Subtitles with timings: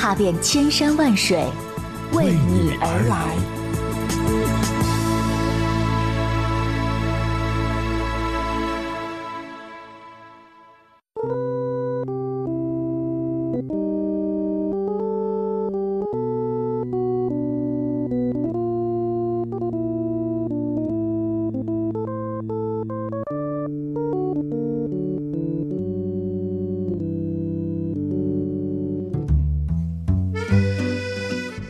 [0.00, 1.44] 踏遍千山万水，
[2.12, 4.57] 为你而来。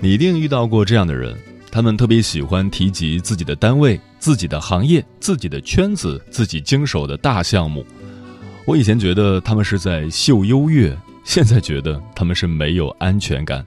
[0.08, 1.36] 一定遇到过这样的人，
[1.70, 7.84] 他们特别喜欢提及自己的单位、自己的行业、自己的圈子、自己经手的大项目。
[8.64, 13.62] 我以前觉得他们是在秀优越，现在觉得他们是没有安全感。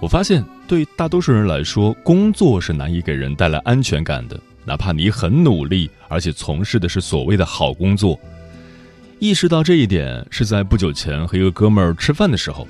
[0.00, 8.16] 我发现，对大多数人来说，工作是难以给人带来安全感的，哪怕你很努力，而且从事的是所谓的好工作。
[9.18, 12.68] 意识到这一点，是在不久前和一个哥们儿吃饭的时候。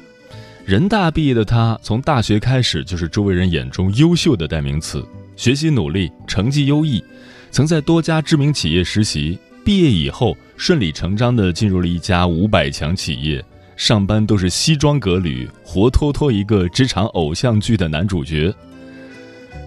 [0.64, 5.04] 人大毕业的他，从大学开始就是周围人眼中优秀的代名词，
[5.36, 7.02] 学习努力，成绩优异，
[7.50, 9.38] 曾在多家知名企业实习。
[9.64, 13.44] 毕业以后，顺理成章地进入了一家五百强企业，
[13.76, 18.54] 上班都是西装革履，活脱脱一个职场偶像剧的男主角。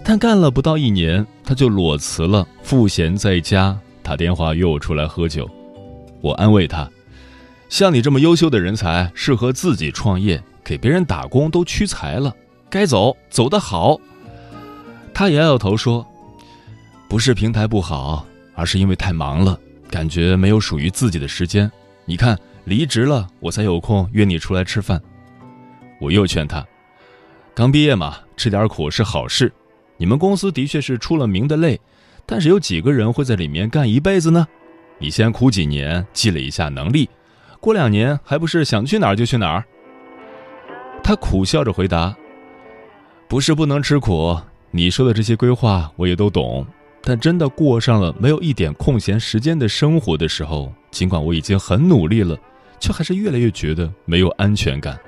[0.02, 5.48] 但干了不到一年，他就裸辞了，赋闲在家，打电话约我出来喝酒。
[6.20, 6.90] 我安慰他
[7.68, 12.34] ：“像你这么优秀的人才，适合自己创业。”给别人打工都屈才了，
[12.70, 14.00] 该走走得好。
[15.12, 16.04] 他摇摇头说
[17.06, 19.58] ：“不是平台不好，而是因为太忙了，
[19.90, 21.70] 感觉没有属于自己的时间。
[22.06, 25.00] 你看，离职了，我才有空约你出来吃饭。”
[26.00, 26.66] 我又劝他
[27.54, 29.52] ：“刚毕业嘛，吃点苦是好事。
[29.96, 31.80] 你们公司的确是出了名的累，
[32.26, 34.48] 但是有几个人会在里面干一辈子呢？
[34.98, 37.08] 你先苦几年，积累一下能力，
[37.60, 39.64] 过两年还不是想去哪儿就去哪儿？”
[41.06, 42.16] 他苦笑着回答
[43.28, 46.66] ：“不是不能吃苦，你说的这些规划我也都懂，
[47.02, 52.34] 但真的过上了没有一点空闲时间的生活的时候，尽管我已经很努力了，
[52.80, 54.98] 却还是越来越觉得没有安全感。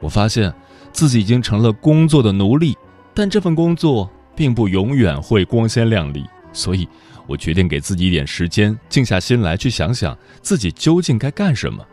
[0.00, 0.52] 我发现
[0.92, 2.76] 自己已经成了工作的奴隶，
[3.14, 6.88] 但这份工作并不永远会光鲜亮丽，所以
[7.28, 11.86] 我决定给自己一点时间，静下心来去想想自己究竟该干什么。”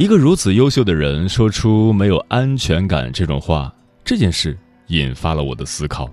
[0.00, 3.70] 一个如此优秀的人说出没有安全感这种话，
[4.02, 4.56] 这件事
[4.86, 6.10] 引发了我的思考。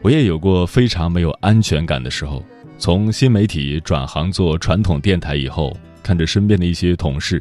[0.00, 2.42] 我也有过非常没有安全感的时候。
[2.78, 7.40] 从新媒体转行做传统电台以后，看着身边的一些同事，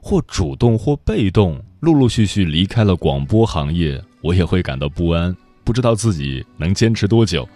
[0.00, 5.32] 或主动或被动，陆陆续续离开了广播行业，我也会感到不安，
[5.62, 7.48] 不知道自己能坚持多久。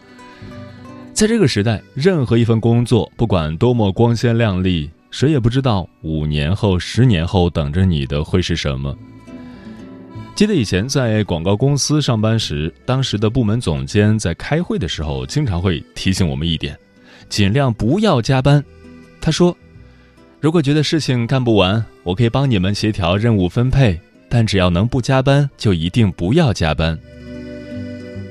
[1.13, 4.89] 在这个时代，任何一份工作，不管多么光鲜亮丽。
[5.17, 8.95] 谁也不知道五年后、十年后等着你的会是什么。
[10.35, 16.79] 记得以前在广告公司上班时，当时的部门总监在开会的时候，经常会提醒我们一点：
[17.31, 18.63] 尽量不要加班。
[19.19, 19.57] 他说
[20.39, 23.99] ：“如果觉得事情干不完，我可以帮你们协调任务分配，
[24.29, 26.99] 但只要能不加班，就一定不要加班。”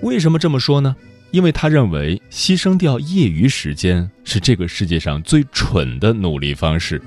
[0.04, 0.96] 为什么这么说呢？
[1.36, 7.02] 因为他认为牺牲掉业余时间是这个世界上最蠢的努力方式。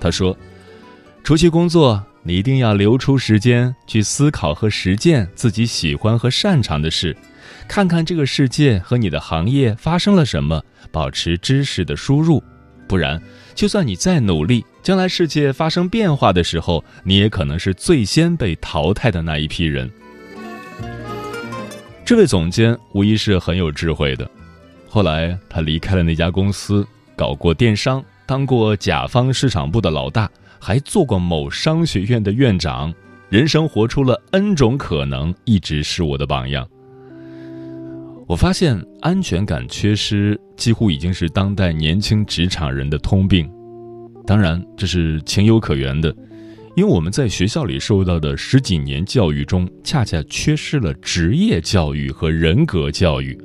[0.00, 0.38] 他说
[1.24, 7.16] ：“除去工作，你一定要留出时间去思考和实践自己喜欢和擅长的事，
[7.66, 10.62] 看看这个世界和你的行业发生了什么，
[10.92, 12.40] 保持知识的输入。
[12.86, 13.20] 不然，
[13.56, 19.90] 就算你再努力，将来世界发生变化的时候，你也可能是最先被淘汰的那一批人。”
[22.10, 24.28] 这位总监无疑是很有智慧的。
[24.88, 26.84] 后来他离开了那家公司，
[27.14, 30.28] 搞过电商，当过甲方市场部的老大，
[30.58, 32.92] 还做过某商学院的院长，
[33.28, 36.68] 人生活出了 N 种可能，一直是我的榜样。
[38.26, 43.48] 我发现安全感缺失几乎已经是当代年轻职场人的通病，
[44.26, 46.12] 当然这是情有可原的。
[46.80, 53.38] 因为我们在学校里受到的十几年教育中，恰恰缺失了职业教育和人格教育。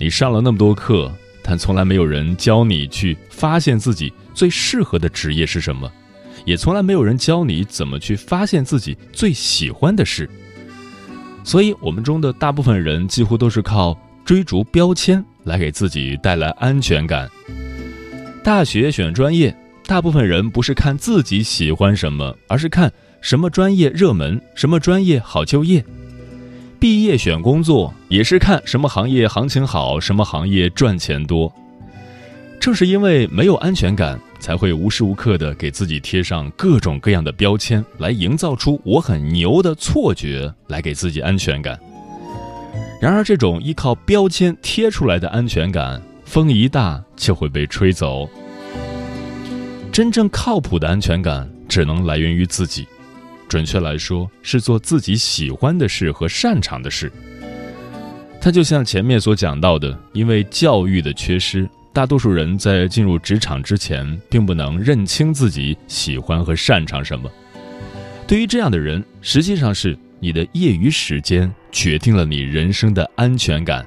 [0.00, 1.08] 你上了那么多课，
[1.44, 5.88] 但从来没有人教你去发现自己最适合的职业是什么，
[6.44, 10.28] 也从来没有人教你怎么去发现自己最喜欢的事。
[11.44, 17.30] 所以，我们中的大部分人几乎都是靠追逐标签来给自己带来安全感。
[18.42, 22.90] 大学选专业，大部分人不是看自己喜欢什么，而是看
[23.20, 25.84] 什么专业热门，什么专业好就业。
[26.80, 31.52] 毕业选工作，也是看什么行业行情好，什么行业赚钱多。
[32.58, 41.78] 正是因为没有安全感，才会无时无刻的给自己贴上各种各样的标签，来营造出我很牛的错觉，来给自己安全感。
[43.02, 48.26] 然而，这种依靠标签贴出来的安全感，风一大就会被吹走。
[49.94, 52.84] 真正靠谱的安全感，只能来源于自己。
[53.48, 57.12] 准确来说，是做自己喜欢的事和擅长的事。
[58.40, 61.68] 它就像前面所讲到的，因为教育的缺失。
[61.92, 67.30] 大多数人在进入职场之前，并不能认清自己喜欢和擅长什么。
[68.26, 73.86] 对于这样的人，实际上是你的业余时间决定了你人生的安全感。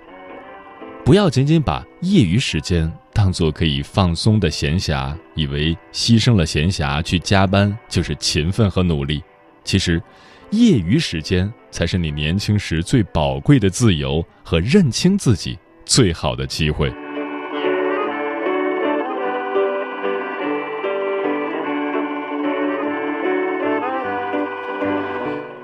[1.07, 9.24] 不要仅仅把业余时间当做可以放松的闲暇，以为牺牲了闲暇去加班就是勤奋和努力。
[9.63, 10.04] 其实，
[10.51, 16.94] 业余时间才是你年轻时最宝贵的自由和认清自己最好的机会。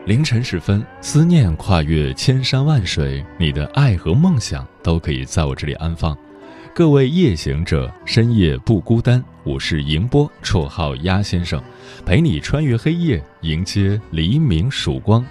[0.05, 6.17] 凌晨时分，思念跨越千山万水，你的爱和梦想都可以在我这里安放。
[6.75, 9.23] 各位夜行者，深夜不孤单。
[9.45, 11.63] 我是迎波，绰号鸭先生，
[12.05, 15.25] 陪你穿越黑夜，迎接黎明曙光。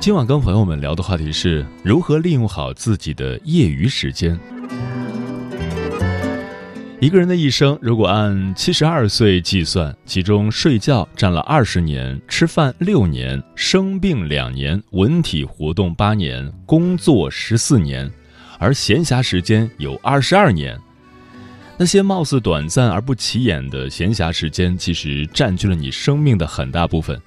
[0.00, 4.36] 今晚跟朋友们聊的话题是如何利用好自己的业余时间。
[7.02, 18.08] 一个人的一生，如果按七十二岁计算，其中睡觉占了二十年，吃饭六年，生病两年，文体活动八年，工作十四年，
[18.56, 20.78] 而闲暇时间有二十二年。
[21.76, 27.20] 那些貌似短暂而不起眼的闲暇时间，其实占据了你生命的很大部分。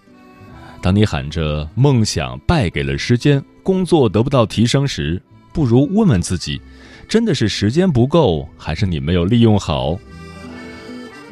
[0.81, 6.61] 当你喊着梦想败给了时间，工作得不到提升时，不如问问自己。
[7.07, 9.97] 真的是时间不够，还是你没有利用好？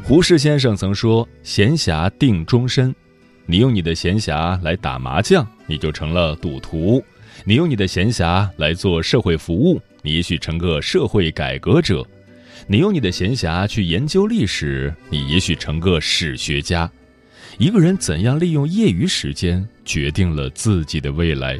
[0.03, 2.93] 胡适先生曾说：“闲暇定终身。”
[3.45, 7.03] 你用你的闲暇来打麻将，你就成了赌徒；
[7.43, 12.05] 你用你的闲暇来做社会服务，你也许成个社会改革者；
[12.67, 16.89] 你用你的闲暇去研究历史，你也许成个史学家。
[17.57, 21.59] 一个人怎样利用业余时间，决定了自己的未来。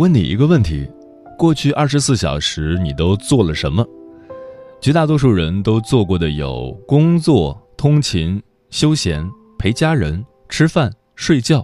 [0.00, 0.88] 问你一个问题：
[1.36, 3.86] 过去二十四小时你都做了什么？
[4.80, 11.62] 绝大多数人都做过的有工作、通勤、休闲、陪家人、吃饭、睡觉。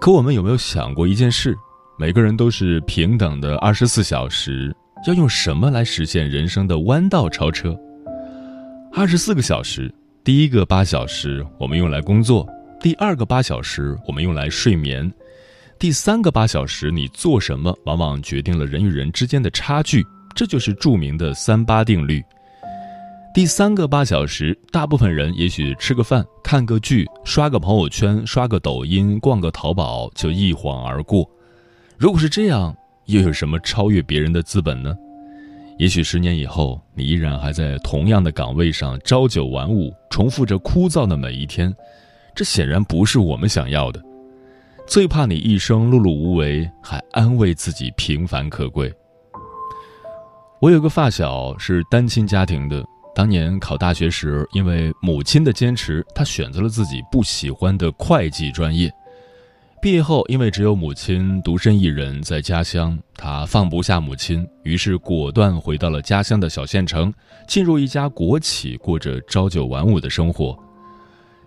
[0.00, 1.52] 可我们有没有想过一件事？
[1.98, 4.72] 每个人都是平等的二十四小时，
[5.08, 7.76] 要用什么来实现人生的弯道超车？
[8.92, 9.92] 二十四个小时，
[10.22, 12.48] 第一个八小时我们用来工作，
[12.80, 15.12] 第二个八小时我们用来睡眠。
[15.78, 20.02] 第三个八小时，你做什么，往往决定了人与人之间的差距，
[20.34, 22.24] 这就是著名的三八定律。
[23.34, 31.28] 第三个八小时，大部分人也许吃个饭、看个剧、刷个朋友圈、刷个抖音、逛个淘宝就一晃而过。
[31.98, 34.96] 如果是这样，又有什么超越别人的资本呢？
[35.78, 41.70] 也许十年以后，你依然还在同样的岗位上朝九晚五，重复着枯燥的每一天，
[42.34, 44.02] 这显然不是我们想要的。
[44.86, 48.92] 最怕你一生碌碌无为，还安慰自己平凡可贵。
[50.60, 58.88] 我有个发小是单亲家庭的，当年考大学时，因为母亲的坚持，他选择了自己不喜欢的会计专业。
[59.82, 67.12] 毕业后，因为只有母亲独身一人在家乡，他放不下母亲，于是果断回到了家乡的小县城，
[67.48, 70.56] 进入一家国企，过着朝九晚五的生活。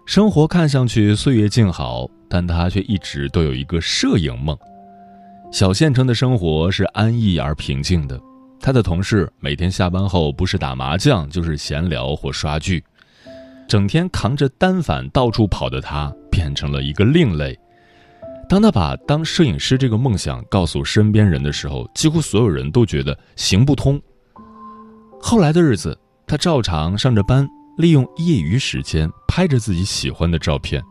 [0.06, 4.58] 生活看上去岁月静好，但他却一直都有一个摄影梦。
[5.52, 8.20] 小县城的生活是安逸而平静的。
[8.62, 12.84] 他的同事每天下班后不是打麻将就是闲聊或刷剧，
[13.68, 17.58] 整天扛着单反到处跑的他变成了一个另类。
[18.50, 24.00] 当他把当摄影师这个梦想告诉身边人的时候，几乎所有人都觉得行不通。
[25.22, 30.84] 后来的日子，他照常上着班，利用业余时间拍着自己喜欢的照片。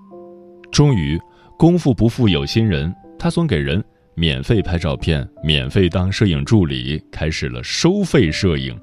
[0.70, 1.18] 终于，
[1.58, 3.82] 功夫不负有心人，他从给人。
[4.14, 8.76] 免费拍照片，免费当摄影助理，开始了收费摄影。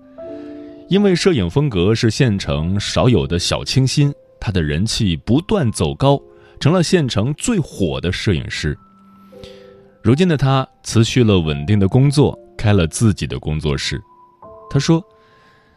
[0.87, 6.17] 因为摄影风格是县城少有的小清新，他的人气不断走高，
[6.57, 8.77] 成了县城最火的摄影师。
[10.01, 14.01] 如今的他辞去了稳定的工作，开了自己的工作室。
[14.69, 15.03] 他说：“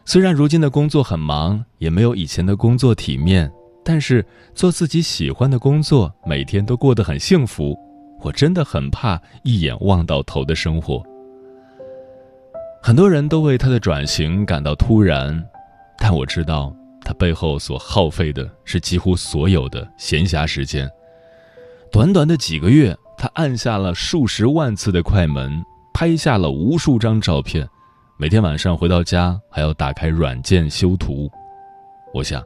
[0.07, 3.51] 虽然如今的工作很忙，也没有以前的工作体面，
[3.91, 4.23] 但是
[4.55, 7.75] 做自己喜欢的工作，每天都过得很幸福。”
[8.21, 11.03] 我真的很怕一眼望到头的生活。
[12.83, 15.43] 很多人都为他的转型感到突然，
[15.97, 20.87] 但我知道他背后所耗费的是几乎所有的闲暇时间。
[21.91, 25.63] 短短的几个月，他按下了数十万次的快门，
[25.95, 27.67] 拍下了无数张照片，
[28.19, 31.31] 每天晚上回到家还要打开软件修图。
[32.13, 32.43] 我想，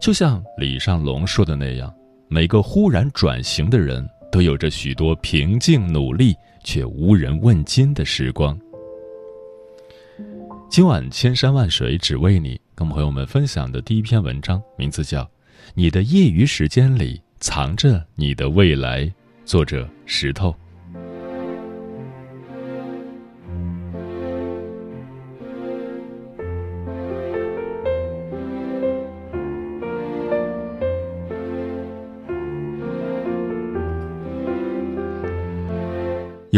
[0.00, 1.94] 就像李尚龙说的那样，
[2.28, 4.08] 每个忽然转型的人。
[4.32, 8.56] 都有着许多平静、努力却无人问津的时光。
[10.68, 15.24] 今晚千山万水只为你，跟朋友们分享的第一篇文章，名字叫
[15.74, 19.04] 《你的业余时间里藏着你的未来》，
[19.44, 20.54] 作者石头。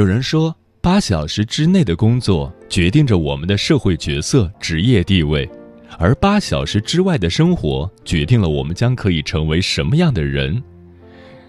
[0.02, 5.48] 有人说，八小时之内的工作决定着我们的社会角色、职业地位，
[5.96, 10.60] 而八小时之外的生活决定了我们将可以成为什么样的人。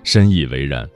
[0.03, 0.87] 深以为然。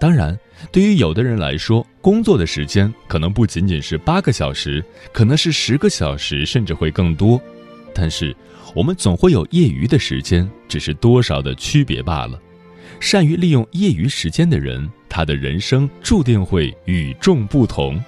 [0.00, 0.34] 当然，
[0.72, 7.38] 对于有的人来说，工作的时间可能不仅仅是八个小时，可能是十个小时，甚至会更多。
[7.92, 8.34] 但是，
[8.74, 12.40] 我们总会有业余的时间，只是多少的区别罢了。
[13.00, 14.90] 善于利用业余时间的人。
[15.12, 18.02] 他的人生注定会与众不同。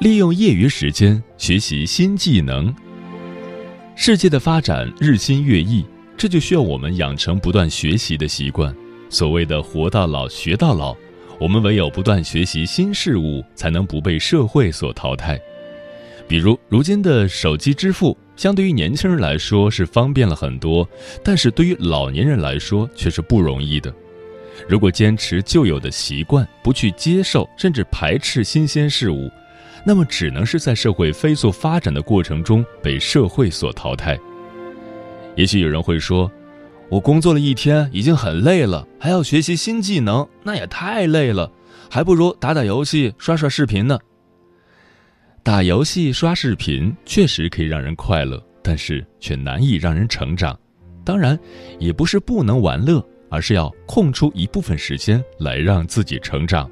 [0.00, 2.74] 利用业余时间学习新技能。
[3.94, 8.74] 世界的发展日新月异，这就需要我们养成不断学习的习惯。
[9.08, 10.96] 所谓的“活到老，学到老”，
[11.38, 15.40] 我们唯有不断学习新事物，才能不被社会所淘汰。
[16.28, 18.16] 比如，如今的手机支付。
[18.36, 20.86] 相对于年轻人来说是方便了很多，
[21.24, 23.90] 但是对于老年人来说却是不容易的。
[24.68, 29.30] 如果坚持旧有的习惯，不去接受甚至排斥新鲜事物，
[29.86, 34.18] 那么只能是在社会飞速发展的过程中被社会所淘汰。
[35.34, 36.30] 也许有人会说
[36.90, 41.50] ：“我工作了一天已经很累了，还要学习新技能，那也太累了，
[41.90, 43.98] 还不如打打游戏、刷刷视频呢。”
[45.46, 50.58] 打游戏、刷视频确实可以让人快乐，但是却难以让人成长。
[51.04, 51.38] 当然，
[51.78, 53.00] 也不是不能玩乐，
[53.30, 56.68] 而是要空出一部分时间来让自己成长。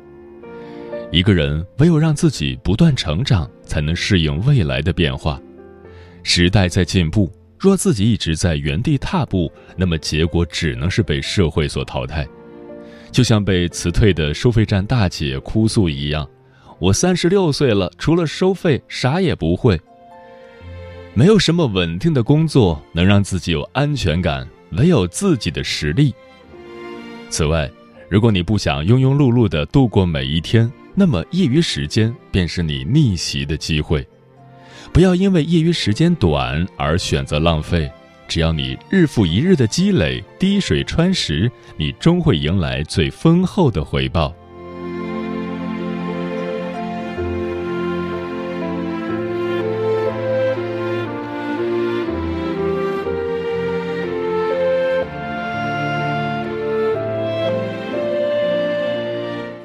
[1.13, 5.41] 一个人唯有让自己不断成长，才能适应未来的变化。
[6.25, 12.27] 时代在进步，若自己一直在原地踏步，那么结果只能是被社会所淘汰。
[13.13, 16.29] 就像被辞退的收费站大姐哭诉一样。
[16.85, 19.81] 我三十六岁了，除了收费啥也不会。
[21.15, 26.15] 没有什么稳定的工作能让自己有安全感，唯有自己的实力。
[27.31, 27.71] 此外，
[28.11, 34.07] 如果你不想庸庸碌碌的度过每一天，那么业余时间便是你逆袭的机会。
[34.93, 37.91] 不要因为业余时间短而选择浪费，
[38.29, 44.35] 只要你日复一日的积累，滴水穿石，你终会迎来最丰厚的回报。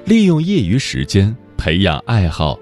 [0.09, 2.59] 利用业余时间培养爱好。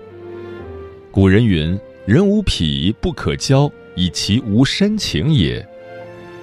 [1.10, 5.66] 古人云：“人无癖不可交，以其无深情也。”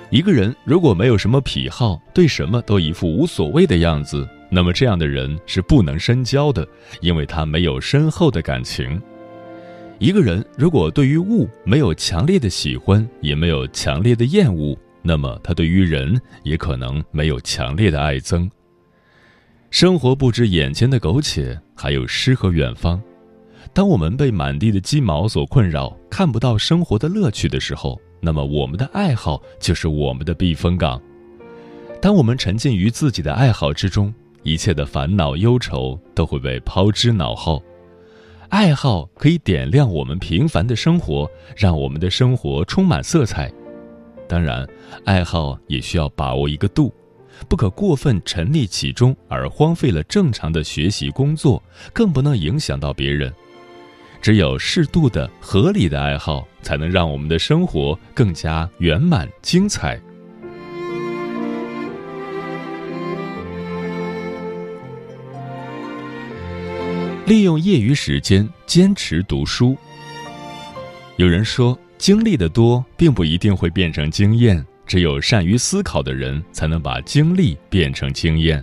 [0.08, 6.66] 一个人如果没有什么癖好，对什么都一副无所谓的样子，那么这样的人是不能深交的，
[7.02, 8.98] 因为他没有深厚的感情。
[9.98, 18.48] 一个人如果对于物没有强烈的喜欢，也没有强烈的厌恶，那么他对于人也可能没有强烈的爱憎。
[19.74, 23.02] 生活不止眼前的苟且，还有诗和远方。
[23.72, 31.02] 当我们被满地的鸡毛所困扰，看不到生活的乐趣的时候，那么我们的爱好就是我们的避风港。
[32.00, 34.14] 当我们沉浸于自己的爱好之中，
[34.44, 37.60] 一切的烦恼忧愁都会被抛之脑后。
[38.50, 43.50] 爱好可以点亮我们平凡的生活，让我们的生活充满色彩。
[44.28, 44.64] 当然，
[45.04, 46.94] 爱好也需要把握一个度，
[47.44, 53.32] 不可过分沉溺其中而荒废了正常的学习工作，更不能影响到别人。
[54.20, 60.00] 只有适度的、合理的爱好，才能让我们的生活更加圆满精彩。
[67.26, 69.76] 利用业余时间坚持读书。
[71.16, 78.62] 有人说，经历的多，并不一定会变成经验，只有善于思考的人，才能把经历变成经验。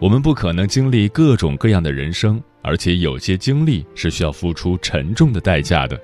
[0.00, 6.00] 我们不可能经历各种各样的人生，而且有些经历是需要付出沉重的代价的。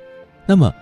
[0.47, 0.73] 那么，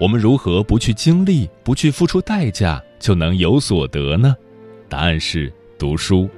[0.00, 4.34] 我们如何不去经历、不去付出代价，就能有所得呢？
[4.88, 6.28] 答案是读书。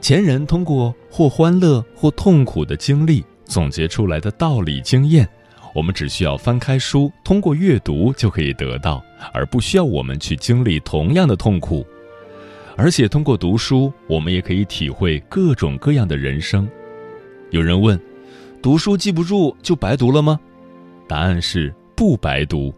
[0.00, 5.28] 前人通过或欢乐或痛苦的经历总结出来的道理经验，
[5.74, 11.86] 我们只需要翻开书，通过阅读就可以得到，而不需要我们去经历同样的痛苦。
[12.76, 16.68] 而且通过读书，我们也可以体会各种各样的人生。
[17.50, 18.00] 有人问：
[18.62, 20.38] 读书记不住就白读了吗？
[21.06, 22.72] 答案是不白读。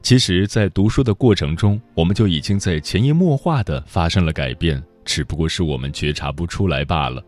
[0.00, 4.82] 其实，在读书的过程中，我们就已经在潜移默化地发生了改变。
[5.04, 7.24] 只不过是我们觉察不出来罢了。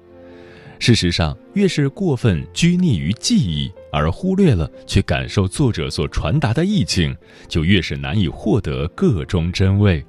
[0.79, 7.16] 事实上，越是过分拘泥于记忆，而忽略了去感受作者所传达的意境，
[7.48, 10.05] 就越是难以获得个中真味。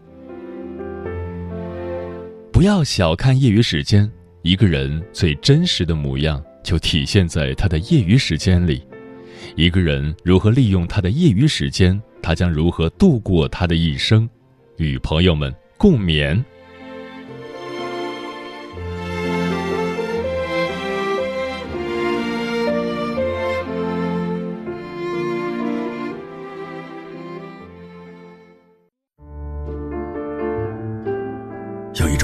[2.52, 4.12] 不要小看业余时间，
[4.44, 8.84] 一个人最真实的模样就体现在他的业余时间里。
[9.56, 14.30] 一个人如何利用他的业余时间，他将如何度过他的一生。
[14.78, 16.44] 与朋友们共勉。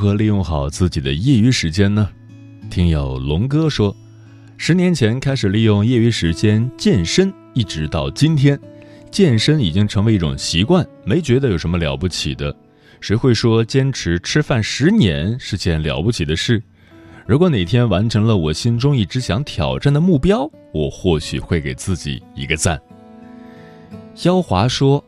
[0.00, 2.08] 如何利用好自己的业余时间呢？
[2.70, 3.94] 听友龙哥说，
[4.56, 8.58] 十年前开始利用业余时间健身，一直到今天，
[9.10, 12.56] 健身已经成为一种习惯，没觉得有什么了不起的。
[12.98, 16.62] 谁会说坚持吃饭十年是件了不起的事？
[17.26, 22.80] 如果哪天完成了我心中一直想挑战的目标，我或许会给自己一个赞。
[24.14, 25.04] 肖华说。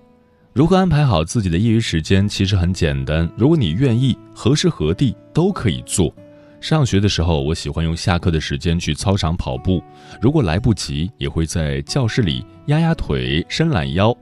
[0.54, 2.28] 如何安排好自己的业余时间？
[2.28, 6.14] 其实很简单，如果你愿意，何时何地都可以做。
[6.60, 9.82] 上学的时候，我喜欢用下课的时间去操场跑步；
[10.20, 14.14] 如果来不及，也会在教室里压压腿、伸懒腰。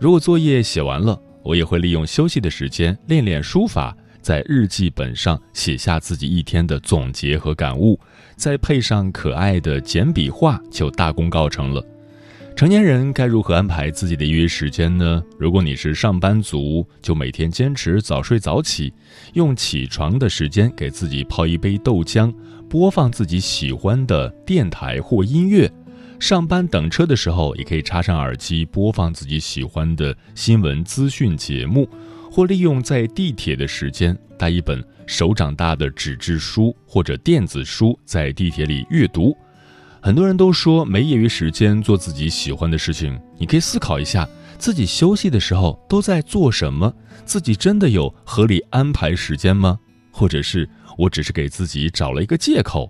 [0.00, 7.96] 如果作业写完了，我也会利用休息的时间练练书法，在日记本上写下自己一天的总结和感悟，
[8.34, 11.80] 再配上可爱的简笔画，就大功告成了。
[12.56, 15.22] 成年人该如何安排自己的业余时间呢？
[15.38, 18.90] 如果你是上班族，就每天坚持早睡早起，
[19.34, 22.32] 用起床的时间给自己泡一杯豆浆，
[22.66, 25.70] 播放自己喜欢的电台或音乐。
[26.18, 31.86] 上班等车的时候，也可以插上耳机播放自己喜欢的新闻资讯节目，
[32.30, 39.36] 或利用在地铁的时间带一本手掌大的纸质书或者电子书，在地铁里阅读。
[40.06, 44.24] 很多人都说没业余时间做自己喜欢的事情，你可以思考一下，
[44.56, 46.94] 自己休息的时候都在做什么？
[47.24, 49.76] 自己真的有合理安排时间吗？
[50.12, 52.88] 或者是我只是给自己找了一个借口。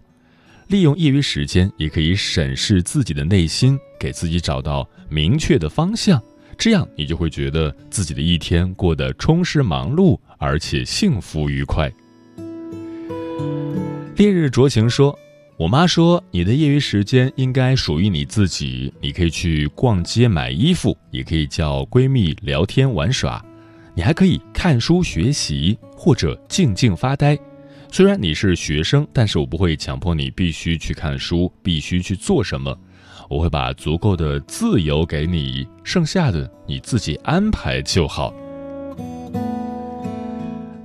[0.67, 6.23] 利用业余时间，也可以审视自己的内心，给自己找到明确的方向。
[6.59, 11.91] 这样，你就会觉得自己的一天过得充实、忙碌，而且幸福愉快。
[14.17, 15.19] 烈日灼情说
[15.59, 23.43] ：“我妈说，你的业余时间应该属于你自己，你可以去逛街买衣服，也可以叫闺蜜聊天玩耍，
[23.95, 27.39] 你还可以看书学习，或者静静发呆。
[27.91, 32.79] 虽然你是学生，但是我不会强迫你必须去看书，必须去做什么。”
[33.29, 38.33] 我会把足够的自由给你，剩下的你自己安排就好。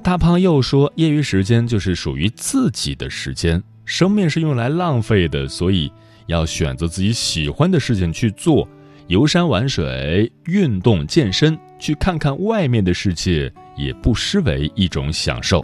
[0.01, 5.91] 大胖又说：“业余时间就是属于自己的时间，生命是用来浪费的，所以
[6.27, 8.65] 要选择自己喜欢的事情去做，
[9.08, 15.63] 游山玩水、运动健身，去看看外面的世界，也不失为一种享受。”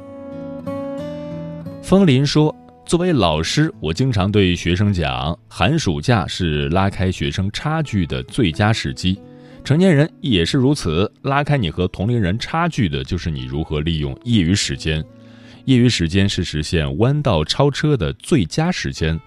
[1.82, 2.54] 风林说。
[2.86, 9.20] 作为老师，我经常对学生讲，寒暑假是拉开学生差距的最佳时机。
[9.62, 15.04] 成年人也是如此，拉开你和同龄人差距的，就是你如何利用业余时间。
[15.68, 19.20] 业余时间是实现弯道超车的最佳时间，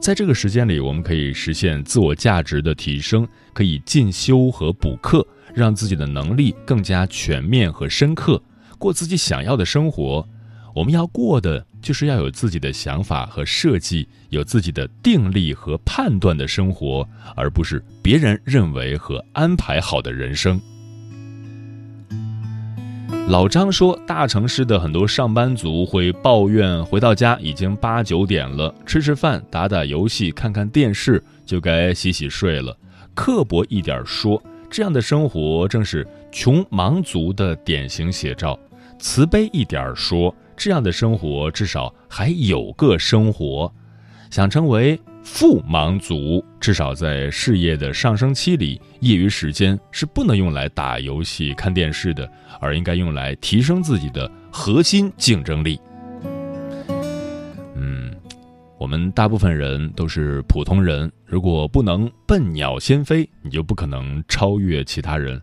[0.00, 8.40] 在这个时间里，我们可以实现自我价值的提升，可以进修和补课，让自己的能力更加全面和深刻，
[8.78, 10.24] 过自己想要的生活。
[10.72, 20.60] 我们要过的就是要有自己的想法和设计，有自己的定力和判断的生活，而不是别人认为和安排好的人生。
[23.28, 32.76] 老张说，大城市的很多上班族会抱怨，回到家已经八九点了，吃吃饭、打打游戏、看看电视就该洗洗睡了。
[33.14, 38.58] 刻薄一点说，这样的生活正是穷忙族的典型写照；
[38.98, 40.34] 慈悲一点说。
[40.60, 43.72] 这样的生活至少还有个生活，
[44.28, 52.28] 想成为富忙族，至少在事业的上升期里，业余时间是不能用来打游戏、看电视的，
[52.60, 55.78] 而应该用来提升自己的核心竞争力。
[57.76, 58.10] 嗯，
[58.78, 65.40] 我们大部分人都是普通人，如果不能笨鸟先飞，你就不可能超越其他人。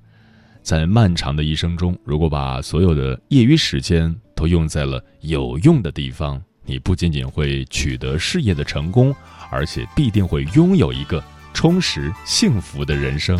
[0.62, 9.16] 在漫长的一生中，如果把所有的业余时间，都用在了有用的地方，你不仅仅会取得事业的成功，
[9.56, 13.40] 而且必定会拥有一个充实幸福的人生。